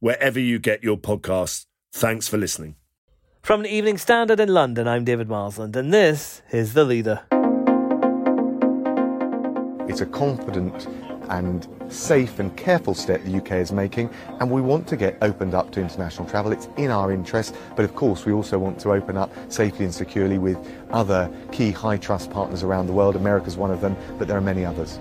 wherever 0.00 0.40
you 0.40 0.58
get 0.58 0.82
your 0.82 0.96
podcasts. 0.96 1.66
Thanks 1.92 2.26
for 2.26 2.38
listening. 2.38 2.76
From 3.42 3.62
the 3.62 3.70
Evening 3.70 3.96
Standard 3.96 4.40
in 4.40 4.52
London, 4.52 4.86
I'm 4.86 5.04
David 5.04 5.28
Marsland, 5.28 5.76
and 5.76 5.94
this 5.94 6.42
is 6.50 6.74
The 6.74 6.84
Leader. 6.84 7.22
It's 9.88 10.00
a 10.00 10.06
confident 10.06 10.86
and 11.30 11.66
safe 11.88 12.38
and 12.38 12.54
careful 12.56 12.92
step 12.92 13.22
the 13.24 13.36
UK 13.36 13.52
is 13.52 13.72
making, 13.72 14.10
and 14.40 14.50
we 14.50 14.60
want 14.60 14.86
to 14.88 14.96
get 14.96 15.16
opened 15.22 15.54
up 15.54 15.70
to 15.72 15.80
international 15.80 16.28
travel. 16.28 16.52
It's 16.52 16.68
in 16.76 16.90
our 16.90 17.12
interest, 17.12 17.54
but 17.76 17.84
of 17.84 17.94
course, 17.94 18.26
we 18.26 18.32
also 18.32 18.58
want 18.58 18.78
to 18.80 18.92
open 18.92 19.16
up 19.16 19.32
safely 19.48 19.84
and 19.84 19.94
securely 19.94 20.38
with 20.38 20.58
other 20.90 21.30
key 21.50 21.70
high 21.70 21.96
trust 21.96 22.30
partners 22.30 22.62
around 22.62 22.86
the 22.86 22.92
world. 22.92 23.16
America's 23.16 23.56
one 23.56 23.70
of 23.70 23.80
them, 23.80 23.96
but 24.18 24.28
there 24.28 24.36
are 24.36 24.42
many 24.42 24.64
others. 24.64 24.98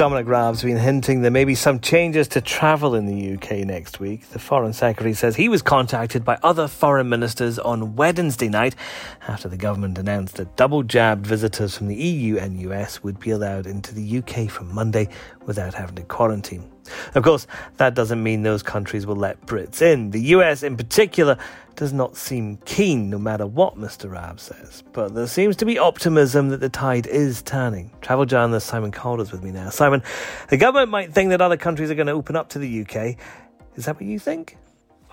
Dominic 0.00 0.28
Raab's 0.28 0.62
been 0.62 0.78
hinting 0.78 1.20
there 1.20 1.30
may 1.30 1.44
be 1.44 1.54
some 1.54 1.78
changes 1.78 2.26
to 2.28 2.40
travel 2.40 2.94
in 2.94 3.04
the 3.04 3.34
UK 3.34 3.66
next 3.66 4.00
week. 4.00 4.26
The 4.30 4.38
Foreign 4.38 4.72
Secretary 4.72 5.12
says 5.12 5.36
he 5.36 5.50
was 5.50 5.60
contacted 5.60 6.24
by 6.24 6.38
other 6.42 6.68
foreign 6.68 7.10
ministers 7.10 7.58
on 7.58 7.96
Wednesday 7.96 8.48
night 8.48 8.74
after 9.28 9.46
the 9.46 9.58
government 9.58 9.98
announced 9.98 10.36
that 10.36 10.56
double 10.56 10.82
jabbed 10.82 11.26
visitors 11.26 11.76
from 11.76 11.88
the 11.88 11.96
EU 11.96 12.38
and 12.38 12.58
US 12.62 13.02
would 13.02 13.20
be 13.20 13.28
allowed 13.30 13.66
into 13.66 13.94
the 13.94 14.20
UK 14.20 14.50
from 14.50 14.74
Monday 14.74 15.06
without 15.44 15.74
having 15.74 15.96
to 15.96 16.02
quarantine. 16.04 16.64
Of 17.14 17.22
course, 17.22 17.46
that 17.76 17.94
doesn't 17.94 18.22
mean 18.22 18.42
those 18.42 18.62
countries 18.62 19.06
will 19.06 19.16
let 19.16 19.40
Brits 19.46 19.82
in. 19.82 20.10
The 20.10 20.20
US, 20.34 20.62
in 20.62 20.76
particular, 20.76 21.36
does 21.76 21.92
not 21.92 22.16
seem 22.16 22.58
keen 22.64 23.08
no 23.10 23.18
matter 23.18 23.46
what 23.46 23.76
Mr. 23.76 24.10
Raab 24.10 24.38
says. 24.38 24.82
But 24.92 25.14
there 25.14 25.26
seems 25.26 25.56
to 25.56 25.64
be 25.64 25.78
optimism 25.78 26.50
that 26.50 26.60
the 26.60 26.68
tide 26.68 27.06
is 27.06 27.42
turning. 27.42 27.90
Travel 28.00 28.26
journalist 28.26 28.66
Simon 28.66 28.92
Calder's 28.92 29.32
with 29.32 29.42
me 29.42 29.50
now. 29.50 29.70
Simon, 29.70 30.02
the 30.48 30.56
government 30.56 30.90
might 30.90 31.12
think 31.12 31.30
that 31.30 31.40
other 31.40 31.56
countries 31.56 31.90
are 31.90 31.94
going 31.94 32.06
to 32.06 32.12
open 32.12 32.36
up 32.36 32.50
to 32.50 32.58
the 32.58 32.82
UK. 32.82 33.16
Is 33.76 33.86
that 33.86 33.96
what 33.96 34.04
you 34.04 34.18
think? 34.18 34.58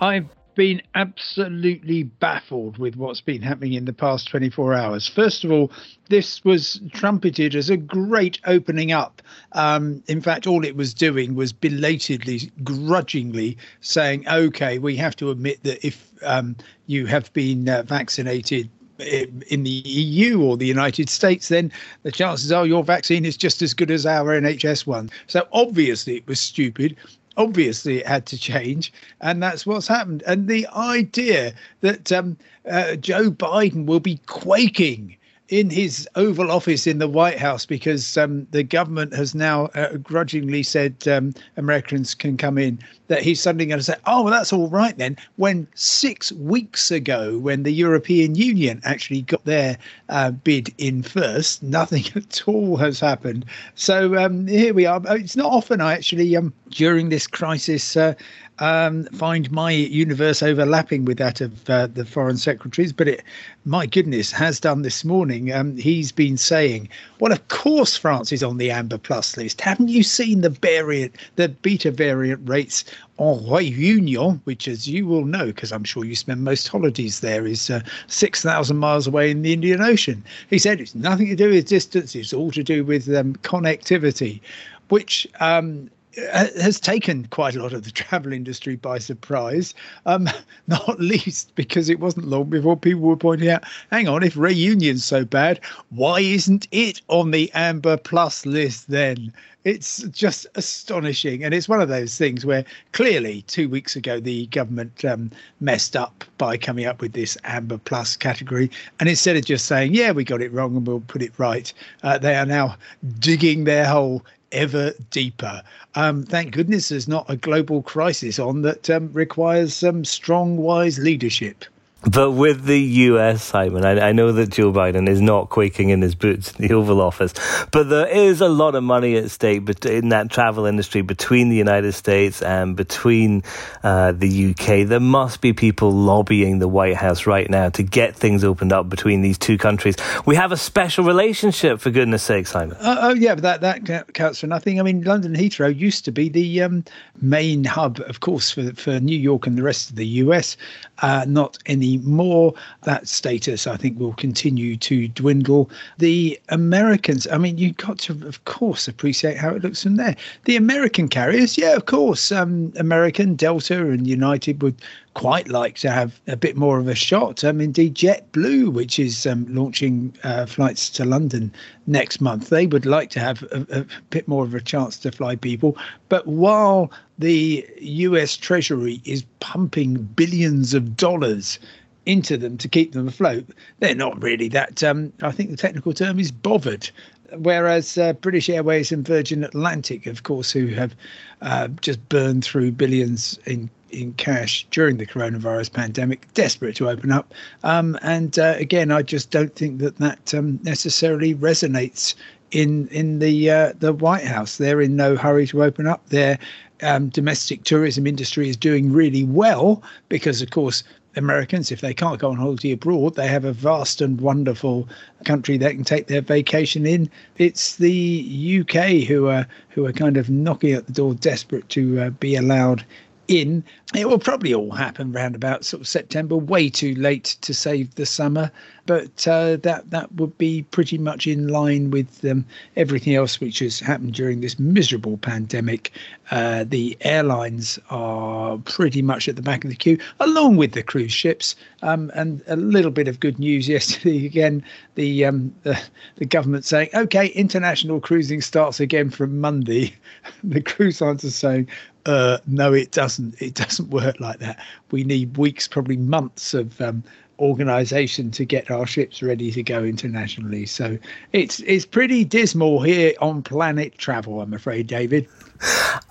I've 0.00 0.28
been 0.58 0.82
absolutely 0.96 2.02
baffled 2.02 2.78
with 2.78 2.96
what's 2.96 3.20
been 3.20 3.40
happening 3.40 3.74
in 3.74 3.84
the 3.84 3.92
past 3.92 4.26
24 4.28 4.74
hours. 4.74 5.06
First 5.06 5.44
of 5.44 5.52
all, 5.52 5.70
this 6.08 6.44
was 6.44 6.80
trumpeted 6.92 7.54
as 7.54 7.70
a 7.70 7.76
great 7.76 8.40
opening 8.44 8.90
up. 8.90 9.22
Um, 9.52 10.02
in 10.08 10.20
fact, 10.20 10.48
all 10.48 10.64
it 10.64 10.74
was 10.74 10.92
doing 10.92 11.36
was 11.36 11.52
belatedly, 11.52 12.50
grudgingly 12.64 13.56
saying, 13.82 14.26
okay, 14.26 14.80
we 14.80 14.96
have 14.96 15.14
to 15.16 15.30
admit 15.30 15.62
that 15.62 15.86
if 15.86 16.10
um, 16.24 16.56
you 16.86 17.06
have 17.06 17.32
been 17.32 17.68
uh, 17.68 17.84
vaccinated 17.84 18.68
in 18.98 19.62
the 19.62 19.70
EU 19.70 20.42
or 20.42 20.56
the 20.56 20.66
United 20.66 21.08
States, 21.08 21.46
then 21.46 21.70
the 22.02 22.10
chances 22.10 22.50
are 22.50 22.66
your 22.66 22.82
vaccine 22.82 23.24
is 23.24 23.36
just 23.36 23.62
as 23.62 23.74
good 23.74 23.92
as 23.92 24.06
our 24.06 24.40
NHS 24.40 24.88
one. 24.88 25.08
So 25.28 25.46
obviously 25.52 26.16
it 26.16 26.26
was 26.26 26.40
stupid 26.40 26.96
obviously 27.38 27.98
it 27.98 28.06
had 28.06 28.26
to 28.26 28.38
change, 28.38 28.92
and 29.22 29.42
that's 29.42 29.64
what's 29.64 29.88
happened. 29.88 30.22
And 30.26 30.48
the 30.48 30.66
idea 30.74 31.54
that 31.80 32.12
um, 32.12 32.36
uh, 32.70 32.96
Joe 32.96 33.30
Biden 33.30 33.86
will 33.86 34.00
be 34.00 34.20
quaking 34.26 35.16
in 35.48 35.70
his 35.70 36.06
Oval 36.14 36.50
Office 36.50 36.86
in 36.86 36.98
the 36.98 37.08
White 37.08 37.38
House 37.38 37.64
because 37.64 38.16
um, 38.18 38.46
the 38.50 38.62
government 38.62 39.14
has 39.14 39.34
now 39.34 39.66
uh, 39.74 39.96
grudgingly 39.96 40.62
said 40.62 41.08
um, 41.08 41.32
Americans 41.56 42.14
can 42.14 42.36
come 42.36 42.58
in, 42.58 42.78
that 43.08 43.22
he's 43.22 43.40
suddenly 43.40 43.64
going 43.64 43.78
to 43.78 43.84
say, 43.84 43.96
oh, 44.06 44.22
well, 44.22 44.32
that's 44.32 44.52
all 44.52 44.68
right 44.68 44.96
then. 44.98 45.16
When 45.36 45.66
six 45.74 46.30
weeks 46.32 46.90
ago, 46.90 47.38
when 47.38 47.62
the 47.62 47.72
European 47.72 48.34
Union 48.34 48.80
actually 48.84 49.22
got 49.22 49.44
their 49.46 49.78
uh, 50.10 50.32
bid 50.32 50.72
in 50.76 51.02
first, 51.02 51.62
nothing 51.62 52.04
at 52.14 52.42
all 52.46 52.76
has 52.76 53.00
happened. 53.00 53.46
So 53.74 54.16
um, 54.16 54.46
here 54.46 54.74
we 54.74 54.84
are. 54.84 55.00
It's 55.16 55.36
not 55.36 55.50
often 55.50 55.80
I 55.80 55.94
actually, 55.94 56.36
um, 56.36 56.52
during 56.70 57.08
this 57.08 57.26
crisis, 57.26 57.96
uh, 57.96 58.14
um, 58.60 59.04
find 59.06 59.50
my 59.50 59.70
universe 59.70 60.42
overlapping 60.42 61.04
with 61.04 61.18
that 61.18 61.40
of 61.40 61.70
uh, 61.70 61.86
the 61.86 62.04
foreign 62.04 62.36
secretaries, 62.36 62.92
but 62.92 63.08
it, 63.08 63.22
my 63.64 63.86
goodness, 63.86 64.32
has 64.32 64.58
done 64.60 64.82
this 64.82 65.04
morning. 65.04 65.37
Um, 65.52 65.76
he's 65.76 66.12
been 66.12 66.36
saying, 66.36 66.88
"Well, 67.20 67.32
of 67.32 67.46
course, 67.48 67.96
France 67.96 68.32
is 68.32 68.42
on 68.42 68.58
the 68.58 68.70
Amber 68.70 68.98
Plus 68.98 69.36
list. 69.36 69.60
Haven't 69.60 69.88
you 69.88 70.02
seen 70.02 70.40
the 70.40 70.50
variant, 70.50 71.14
the 71.36 71.48
beta 71.48 71.90
variant 71.90 72.48
rates 72.48 72.84
en 73.18 73.38
Réunion, 73.46 74.40
which, 74.44 74.68
as 74.68 74.88
you 74.88 75.06
will 75.06 75.24
know, 75.24 75.46
because 75.46 75.72
I'm 75.72 75.84
sure 75.84 76.04
you 76.04 76.14
spend 76.14 76.42
most 76.42 76.68
holidays 76.68 77.20
there, 77.20 77.46
is 77.46 77.70
uh, 77.70 77.80
six 78.06 78.42
thousand 78.42 78.78
miles 78.78 79.06
away 79.06 79.30
in 79.30 79.42
the 79.42 79.52
Indian 79.52 79.80
Ocean?" 79.80 80.22
He 80.50 80.58
said 80.58 80.80
it's 80.80 80.94
nothing 80.94 81.28
to 81.28 81.36
do 81.36 81.50
with 81.50 81.68
distance; 81.68 82.14
it's 82.14 82.32
all 82.32 82.50
to 82.52 82.64
do 82.64 82.84
with 82.84 83.08
um, 83.14 83.34
connectivity, 83.36 84.40
which 84.88 85.26
um, 85.40 85.90
has 86.16 86.80
taken 86.80 87.26
quite 87.26 87.54
a 87.54 87.62
lot 87.62 87.72
of 87.72 87.84
the 87.84 87.90
travel 87.90 88.32
industry 88.32 88.76
by 88.76 88.98
surprise, 88.98 89.74
um, 90.06 90.28
not 90.66 90.98
least 91.00 91.54
because 91.54 91.88
it 91.88 92.00
wasn't 92.00 92.26
long 92.26 92.44
before 92.44 92.76
people 92.76 93.02
were 93.02 93.16
pointing 93.16 93.48
out, 93.48 93.64
hang 93.90 94.08
on, 94.08 94.22
if 94.22 94.36
Reunion's 94.36 95.04
so 95.04 95.24
bad, 95.24 95.60
why 95.90 96.20
isn't 96.20 96.66
it 96.70 97.00
on 97.08 97.30
the 97.30 97.50
Amber 97.54 97.96
Plus 97.96 98.46
list 98.46 98.90
then? 98.90 99.32
It's 99.64 100.02
just 100.04 100.46
astonishing. 100.54 101.44
And 101.44 101.52
it's 101.52 101.68
one 101.68 101.82
of 101.82 101.88
those 101.88 102.16
things 102.16 102.46
where 102.46 102.64
clearly 102.92 103.42
two 103.42 103.68
weeks 103.68 103.96
ago 103.96 104.18
the 104.18 104.46
government 104.46 105.04
um, 105.04 105.30
messed 105.60 105.94
up 105.94 106.24
by 106.38 106.56
coming 106.56 106.86
up 106.86 107.02
with 107.02 107.12
this 107.12 107.36
Amber 107.44 107.76
Plus 107.76 108.16
category. 108.16 108.70
And 108.98 109.08
instead 109.08 109.36
of 109.36 109.44
just 109.44 109.66
saying, 109.66 109.94
yeah, 109.94 110.12
we 110.12 110.24
got 110.24 110.40
it 110.40 110.52
wrong 110.52 110.76
and 110.76 110.86
we'll 110.86 111.00
put 111.00 111.22
it 111.22 111.32
right, 111.38 111.70
uh, 112.02 112.16
they 112.16 112.36
are 112.36 112.46
now 112.46 112.76
digging 113.18 113.64
their 113.64 113.84
hole 113.84 114.24
ever 114.52 114.92
deeper. 115.10 115.62
Um, 115.94 116.24
thank 116.24 116.52
goodness 116.52 116.88
there's 116.88 117.08
not 117.08 117.28
a 117.28 117.36
global 117.36 117.82
crisis 117.82 118.38
on 118.38 118.62
that 118.62 118.88
um, 118.90 119.12
requires 119.12 119.74
some 119.74 120.04
strong, 120.04 120.56
wise 120.56 120.98
leadership. 120.98 121.64
But 122.02 122.30
with 122.30 122.64
the 122.64 122.78
US, 122.78 123.42
Simon, 123.42 123.84
I, 123.84 124.10
I, 124.10 124.12
know 124.12 124.30
that 124.30 124.50
Joe 124.50 124.72
Biden 124.72 125.08
is 125.08 125.20
not 125.20 125.48
quaking 125.48 125.88
in 125.88 126.00
his 126.00 126.14
boots 126.14 126.52
in 126.52 126.68
the 126.68 126.72
Oval 126.72 127.00
Office, 127.00 127.34
but 127.72 127.88
there 127.90 128.06
is 128.06 128.40
a 128.40 128.48
lot 128.48 128.76
of 128.76 128.84
money 128.84 129.16
at 129.16 129.32
stake 129.32 129.68
in 129.84 130.10
that 130.10 130.30
travel 130.30 130.64
industry 130.64 131.02
between 131.02 131.48
the 131.48 131.56
United 131.56 131.92
States 131.92 132.40
and 132.40 132.76
between 132.76 133.42
uh, 133.82 134.12
the 134.12 134.50
UK. 134.50 134.86
There 134.86 135.00
must 135.00 135.40
be 135.40 135.52
people 135.52 135.90
lobbying 135.90 136.60
the 136.60 136.68
White 136.68 136.94
House 136.94 137.26
right 137.26 137.50
now 137.50 137.68
to 137.70 137.82
get 137.82 138.14
things 138.14 138.44
opened 138.44 138.72
up 138.72 138.88
between 138.88 139.20
these 139.20 139.36
two 139.36 139.58
countries. 139.58 139.96
We 140.24 140.36
have 140.36 140.52
a 140.52 140.56
special 140.56 141.04
relationship, 141.04 141.80
for 141.80 141.90
goodness 141.90 142.22
sake, 142.22 142.46
Simon. 142.46 142.76
Uh, 142.78 142.96
oh, 143.00 143.14
yeah, 143.14 143.34
but 143.34 143.60
that, 143.60 143.84
that 143.86 144.14
counts 144.14 144.38
for 144.38 144.46
nothing. 144.46 144.78
I 144.78 144.84
mean, 144.84 145.02
London 145.02 145.34
Heathrow 145.34 145.76
used 145.76 146.04
to 146.04 146.12
be 146.12 146.28
the 146.28 146.62
um, 146.62 146.84
main 147.20 147.64
hub, 147.64 147.98
of 148.06 148.20
course, 148.20 148.52
for, 148.52 148.72
for 148.74 149.00
New 149.00 149.18
York 149.18 149.48
and 149.48 149.58
the 149.58 149.64
rest 149.64 149.90
of 149.90 149.96
the 149.96 150.06
US, 150.06 150.56
uh, 151.02 151.24
not 151.26 151.58
any 151.66 151.87
more. 151.96 152.52
That 152.82 153.08
status, 153.08 153.66
I 153.66 153.78
think, 153.78 153.98
will 153.98 154.12
continue 154.12 154.76
to 154.76 155.08
dwindle. 155.08 155.70
The 155.96 156.38
Americans, 156.50 157.26
I 157.32 157.38
mean, 157.38 157.56
you've 157.56 157.78
got 157.78 157.98
to, 158.00 158.12
of 158.26 158.44
course, 158.44 158.86
appreciate 158.86 159.38
how 159.38 159.54
it 159.54 159.62
looks 159.62 159.82
from 159.82 159.96
there. 159.96 160.14
The 160.44 160.56
American 160.56 161.08
carriers, 161.08 161.56
yeah, 161.56 161.74
of 161.74 161.86
course, 161.86 162.30
um, 162.30 162.72
American, 162.76 163.34
Delta, 163.34 163.90
and 163.90 164.06
United 164.06 164.60
would 164.60 164.76
quite 165.18 165.48
like 165.48 165.74
to 165.74 165.90
have 165.90 166.20
a 166.28 166.36
bit 166.36 166.56
more 166.56 166.78
of 166.78 166.86
a 166.86 166.94
shot. 166.94 167.42
Um, 167.42 167.60
indeed, 167.60 167.96
JetBlue, 167.96 168.72
which 168.72 169.00
is 169.00 169.26
um, 169.26 169.52
launching 169.52 170.14
uh, 170.22 170.46
flights 170.46 170.88
to 170.90 171.04
London 171.04 171.52
next 171.88 172.20
month, 172.20 172.50
they 172.50 172.68
would 172.68 172.86
like 172.86 173.10
to 173.10 173.18
have 173.18 173.42
a, 173.50 173.66
a 173.80 173.86
bit 174.10 174.28
more 174.28 174.44
of 174.44 174.54
a 174.54 174.60
chance 174.60 174.96
to 174.98 175.10
fly 175.10 175.34
people. 175.34 175.76
But 176.08 176.28
while 176.28 176.92
the 177.18 177.66
US 177.80 178.36
Treasury 178.36 179.02
is 179.04 179.24
pumping 179.40 180.04
billions 180.14 180.72
of 180.72 180.96
dollars 180.96 181.58
into 182.06 182.36
them 182.36 182.56
to 182.56 182.68
keep 182.68 182.92
them 182.92 183.08
afloat, 183.08 183.44
they're 183.80 183.96
not 183.96 184.22
really 184.22 184.48
that. 184.50 184.84
Um, 184.84 185.12
I 185.20 185.32
think 185.32 185.50
the 185.50 185.56
technical 185.56 185.92
term 185.92 186.20
is 186.20 186.30
bothered 186.30 186.90
whereas 187.36 187.98
uh, 187.98 188.14
British 188.14 188.48
Airways 188.48 188.90
and 188.90 189.06
Virgin 189.06 189.44
Atlantic, 189.44 190.06
of 190.06 190.22
course, 190.22 190.50
who 190.50 190.68
have 190.68 190.94
uh, 191.42 191.68
just 191.82 192.08
burned 192.08 192.44
through 192.44 192.72
billions 192.72 193.38
in 193.44 193.68
in 193.90 194.12
cash 194.14 194.66
during 194.70 194.96
the 194.96 195.06
coronavirus 195.06 195.72
pandemic, 195.72 196.26
desperate 196.34 196.76
to 196.76 196.88
open 196.88 197.10
up. 197.10 197.32
Um, 197.64 197.98
and 198.02 198.38
uh, 198.38 198.54
again, 198.58 198.90
I 198.90 199.02
just 199.02 199.30
don't 199.30 199.54
think 199.54 199.78
that 199.78 199.96
that 199.98 200.34
um, 200.34 200.58
necessarily 200.62 201.34
resonates 201.34 202.14
in 202.50 202.88
in 202.88 203.18
the 203.18 203.50
uh, 203.50 203.72
the 203.78 203.92
White 203.92 204.24
House. 204.24 204.58
They're 204.58 204.80
in 204.80 204.96
no 204.96 205.16
hurry 205.16 205.46
to 205.48 205.64
open 205.64 205.86
up. 205.86 206.06
Their 206.08 206.38
um, 206.82 207.08
domestic 207.08 207.64
tourism 207.64 208.06
industry 208.06 208.48
is 208.48 208.56
doing 208.56 208.92
really 208.92 209.24
well 209.24 209.82
because, 210.08 210.40
of 210.42 210.50
course, 210.50 210.84
Americans, 211.16 211.72
if 211.72 211.80
they 211.80 211.92
can't 211.92 212.20
go 212.20 212.30
on 212.30 212.36
holiday 212.36 212.72
abroad, 212.72 213.16
they 213.16 213.26
have 213.26 213.44
a 213.44 213.52
vast 213.52 214.00
and 214.00 214.20
wonderful 214.20 214.88
country 215.24 215.56
they 215.56 215.74
can 215.74 215.84
take 215.84 216.06
their 216.06 216.20
vacation 216.20 216.86
in. 216.86 217.10
It's 217.38 217.76
the 217.76 218.60
UK 218.60 219.06
who 219.06 219.26
are 219.26 219.46
who 219.70 219.84
are 219.86 219.92
kind 219.92 220.16
of 220.16 220.30
knocking 220.30 220.72
at 220.72 220.86
the 220.86 220.92
door, 220.92 221.14
desperate 221.14 221.68
to 221.70 222.00
uh, 222.00 222.10
be 222.10 222.36
allowed 222.36 222.84
in. 223.28 223.62
It 223.94 224.08
will 224.08 224.18
probably 224.18 224.52
all 224.52 224.72
happen 224.72 225.12
round 225.12 225.34
about 225.34 225.64
sort 225.64 225.80
of 225.80 225.88
September, 225.88 226.36
way 226.36 226.68
too 226.68 226.94
late 226.94 227.36
to 227.42 227.54
save 227.54 227.94
the 227.94 228.04
summer, 228.04 228.50
but 228.84 229.26
uh, 229.28 229.56
that 229.56 229.90
that 229.90 230.12
would 230.14 230.36
be 230.38 230.62
pretty 230.62 230.98
much 230.98 231.26
in 231.26 231.48
line 231.48 231.90
with 231.90 232.24
um, 232.24 232.44
everything 232.76 233.14
else 233.14 233.40
which 233.40 233.60
has 233.60 233.80
happened 233.80 234.14
during 234.14 234.40
this 234.40 234.58
miserable 234.58 235.18
pandemic. 235.18 235.92
Uh, 236.30 236.64
the 236.64 236.96
airlines 237.02 237.78
are 237.90 238.58
pretty 238.58 239.00
much 239.00 239.28
at 239.28 239.36
the 239.36 239.42
back 239.42 239.64
of 239.64 239.70
the 239.70 239.76
queue, 239.76 239.98
along 240.20 240.56
with 240.56 240.72
the 240.72 240.82
cruise 240.82 241.12
ships. 241.12 241.54
Um, 241.82 242.10
and 242.14 242.42
a 242.48 242.56
little 242.56 242.90
bit 242.90 243.08
of 243.08 243.20
good 243.20 243.38
news 243.38 243.68
yesterday 243.68 244.26
again, 244.26 244.64
the, 244.96 245.24
um, 245.24 245.54
the 245.62 245.78
the 246.16 246.26
government 246.26 246.64
saying, 246.64 246.90
okay, 246.94 247.28
international 247.28 248.00
cruising 248.00 248.40
starts 248.40 248.80
again 248.80 249.10
from 249.10 249.40
Monday. 249.40 249.94
the 250.44 250.60
cruise 250.60 251.00
lines 251.00 251.24
are 251.24 251.30
saying, 251.30 251.68
uh, 252.08 252.38
no, 252.46 252.72
it 252.72 252.90
doesn't. 252.90 253.40
It 253.40 253.54
doesn't 253.54 253.90
work 253.90 254.18
like 254.18 254.38
that. 254.40 254.58
We 254.90 255.04
need 255.04 255.36
weeks, 255.36 255.68
probably 255.68 255.98
months 255.98 256.54
of 256.54 256.80
um, 256.80 257.04
organisation 257.38 258.30
to 258.32 258.44
get 258.44 258.70
our 258.70 258.86
ships 258.86 259.22
ready 259.22 259.52
to 259.52 259.62
go 259.62 259.84
internationally. 259.84 260.64
So 260.64 260.98
it's 261.32 261.60
it's 261.60 261.84
pretty 261.84 262.24
dismal 262.24 262.82
here 262.82 263.12
on 263.20 263.42
Planet 263.42 263.96
Travel, 263.98 264.40
I'm 264.40 264.54
afraid, 264.54 264.86
David. 264.86 265.28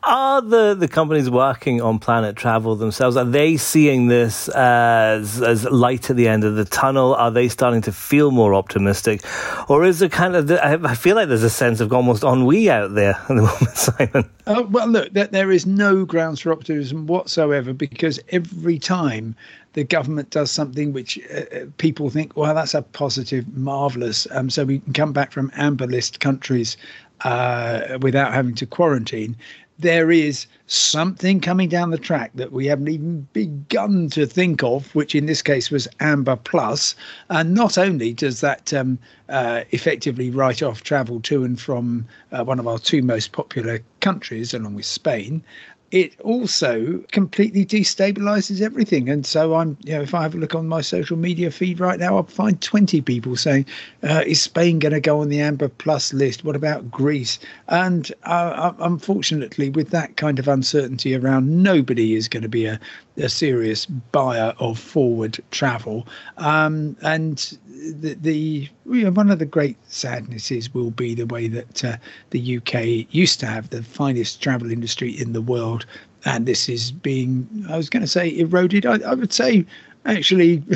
Are 0.09 0.41
the, 0.41 0.73
the 0.73 0.87
companies 0.87 1.29
working 1.29 1.81
on 1.81 1.99
Planet 1.99 2.37
Travel 2.37 2.77
themselves, 2.77 3.17
are 3.17 3.25
they 3.25 3.57
seeing 3.57 4.07
this 4.07 4.47
as, 4.47 5.41
as 5.41 5.65
light 5.65 6.09
at 6.09 6.15
the 6.15 6.29
end 6.29 6.45
of 6.45 6.55
the 6.55 6.63
tunnel? 6.63 7.13
Are 7.15 7.29
they 7.29 7.49
starting 7.49 7.81
to 7.81 7.91
feel 7.91 8.31
more 8.31 8.55
optimistic? 8.55 9.21
Or 9.67 9.83
is 9.83 10.01
it 10.01 10.13
kind 10.13 10.37
of, 10.37 10.49
I 10.49 10.95
feel 10.95 11.17
like 11.17 11.27
there's 11.27 11.43
a 11.43 11.49
sense 11.49 11.81
of 11.81 11.91
almost 11.91 12.23
ennui 12.23 12.69
out 12.69 12.95
there 12.95 13.15
at 13.15 13.27
the 13.27 13.35
moment, 13.35 13.75
Simon. 13.75 14.29
Uh, 14.45 14.63
well, 14.69 14.87
look, 14.87 15.11
there 15.11 15.51
is 15.51 15.65
no 15.65 16.05
grounds 16.05 16.39
for 16.39 16.53
optimism 16.53 17.05
whatsoever 17.07 17.73
because 17.73 18.17
every 18.29 18.79
time 18.79 19.35
the 19.73 19.83
government 19.83 20.29
does 20.29 20.49
something 20.49 20.93
which 20.93 21.19
uh, 21.29 21.39
uh, 21.53 21.65
people 21.79 22.09
think, 22.09 22.37
well, 22.37 22.55
that's 22.55 22.73
a 22.73 22.81
positive, 22.81 23.45
marvelous. 23.57 24.25
Um, 24.31 24.49
so 24.49 24.63
we 24.63 24.79
can 24.79 24.93
come 24.93 25.11
back 25.11 25.33
from 25.33 25.51
amber 25.55 25.85
list 25.85 26.21
countries 26.21 26.77
uh, 27.25 27.97
without 28.01 28.33
having 28.33 28.55
to 28.55 28.65
quarantine, 28.65 29.35
there 29.79 30.11
is 30.11 30.47
something 30.65 31.39
coming 31.39 31.69
down 31.69 31.91
the 31.91 31.97
track 31.97 32.31
that 32.35 32.51
we 32.51 32.65
haven't 32.65 32.89
even 32.89 33.27
begun 33.33 34.09
to 34.09 34.25
think 34.25 34.63
of, 34.63 34.93
which 34.95 35.15
in 35.15 35.25
this 35.25 35.41
case 35.41 35.69
was 35.69 35.87
Amber 35.99 36.35
Plus. 36.35 36.95
And 37.29 37.53
not 37.53 37.77
only 37.77 38.13
does 38.13 38.41
that 38.41 38.73
um, 38.73 38.99
uh, 39.29 39.63
effectively 39.71 40.29
write 40.29 40.63
off 40.63 40.81
travel 40.83 41.19
to 41.21 41.43
and 41.43 41.59
from 41.59 42.07
uh, 42.31 42.43
one 42.43 42.59
of 42.59 42.67
our 42.67 42.79
two 42.79 43.01
most 43.01 43.31
popular 43.31 43.79
countries, 44.01 44.53
along 44.53 44.75
with 44.75 44.85
Spain, 44.85 45.43
it 45.91 46.19
also 46.21 47.03
completely 47.11 47.65
destabilizes 47.65 48.61
everything. 48.61 49.09
And 49.09 49.25
so 49.25 49.55
I'm, 49.55 49.77
you 49.83 49.93
know, 49.93 50.01
if 50.01 50.13
I 50.13 50.23
have 50.23 50.35
a 50.35 50.37
look 50.37 50.53
on 50.53 50.67
my 50.67 50.81
social 50.81 51.15
media 51.15 51.49
feed 51.49 51.79
right 51.79 51.99
now, 51.99 52.17
I'll 52.17 52.23
find 52.23 52.59
20 52.61 53.01
people 53.01 53.35
saying, 53.37 53.65
uh, 54.03 54.23
is 54.25 54.41
Spain 54.41 54.79
going 54.79 54.93
to 54.93 54.99
go 54.99 55.21
on 55.21 55.29
the 55.29 55.39
Amber 55.39 55.69
Plus 55.69 56.13
list? 56.13 56.43
What 56.43 56.57
about 56.57 56.91
Greece? 56.91 57.39
And 57.69 58.11
uh, 58.23 58.73
unfortunately, 58.79 59.69
with 59.69 59.91
that 59.91 60.17
kind 60.17 60.39
of 60.39 60.47
uncertainty 60.47 61.15
around, 61.15 61.63
nobody 61.63 62.15
is 62.15 62.27
going 62.27 62.43
to 62.43 62.49
be 62.49 62.65
a, 62.65 62.79
a 63.17 63.29
serious 63.29 63.85
buyer 63.85 64.53
of 64.59 64.79
forward 64.79 65.39
travel. 65.51 66.07
Um, 66.37 66.95
and 67.01 67.57
the, 67.99 68.13
the 68.15 68.69
you 68.89 69.03
know, 69.03 69.11
one 69.11 69.29
of 69.29 69.39
the 69.39 69.45
great 69.45 69.77
sadnesses 69.87 70.73
will 70.73 70.91
be 70.91 71.15
the 71.15 71.25
way 71.25 71.47
that 71.47 71.83
uh, 71.83 71.97
the 72.29 72.57
UK 72.57 73.07
used 73.13 73.39
to 73.41 73.45
have 73.45 73.69
the 73.69 73.83
finest 73.83 74.41
travel 74.41 74.71
industry 74.71 75.11
in 75.11 75.33
the 75.33 75.41
world, 75.41 75.85
and 76.25 76.45
this 76.45 76.69
is 76.69 76.91
being 76.91 77.47
I 77.69 77.77
was 77.77 77.89
going 77.89 78.01
to 78.01 78.07
say 78.07 78.37
eroded. 78.37 78.85
I, 78.85 78.99
I 78.99 79.13
would 79.13 79.33
say 79.33 79.65
actually. 80.05 80.63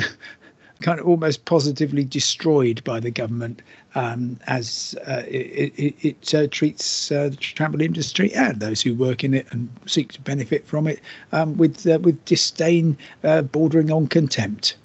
kind 0.82 1.00
of 1.00 1.06
almost 1.06 1.44
positively 1.44 2.04
destroyed 2.04 2.82
by 2.84 3.00
the 3.00 3.10
government 3.10 3.62
um, 3.94 4.38
as 4.46 4.94
uh, 5.06 5.22
it, 5.26 5.72
it, 5.76 5.94
it 6.00 6.34
uh, 6.34 6.46
treats 6.50 7.10
uh, 7.12 7.28
the 7.28 7.36
travel 7.36 7.80
industry 7.80 8.32
and 8.34 8.60
those 8.60 8.82
who 8.82 8.94
work 8.94 9.24
in 9.24 9.34
it 9.34 9.46
and 9.50 9.68
seek 9.86 10.12
to 10.12 10.20
benefit 10.20 10.66
from 10.66 10.86
it 10.86 11.00
um, 11.32 11.56
with 11.56 11.86
uh, 11.86 11.98
with 12.00 12.22
disdain 12.24 12.96
uh, 13.24 13.42
bordering 13.42 13.90
on 13.90 14.06
contempt. 14.06 14.76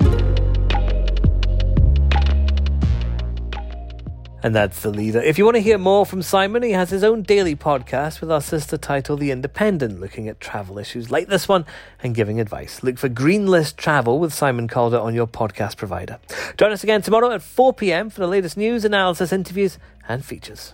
And 4.44 4.54
that's 4.54 4.82
the 4.82 4.92
leader. 4.92 5.20
If 5.20 5.38
you 5.38 5.46
want 5.46 5.56
to 5.56 5.62
hear 5.62 5.80
more 5.80 6.06
from 6.06 6.22
Simon, 6.22 6.62
he 6.62 6.72
has 6.72 6.92
his 6.92 7.04
own 7.04 7.24
daily 7.24 7.56
podcast 7.56 8.22
with 8.22 8.32
our 8.32 8.40
sister 8.40 8.78
title, 8.78 9.18
The 9.18 9.32
Independent, 9.32 10.00
looking 10.00 10.30
at 10.30 10.40
travel 10.40 10.78
issues 10.78 11.10
like 11.10 11.28
this 11.28 11.48
one 11.48 11.66
and 12.04 12.14
giving 12.14 12.40
advice. 12.40 12.84
Look 12.84 13.00
for 13.00 13.10
Green 13.10 13.48
List 13.48 13.78
Travel 13.78 14.20
with 14.20 14.34
Simon 14.34 14.68
Calder 14.68 15.00
on 15.00 15.16
your 15.16 15.28
podcast 15.28 15.76
provider. 15.76 16.20
Join 16.56 16.72
us 16.72 16.84
again 16.84 17.02
tomorrow 17.02 17.32
at 17.32 17.42
4 17.42 17.74
p.m. 17.74 18.12
for 18.12 18.22
the 18.22 18.28
latest 18.28 18.58
news, 18.58 18.86
analysis, 18.86 19.34
interviews, 19.34 19.80
and 20.08 20.24
features. 20.24 20.74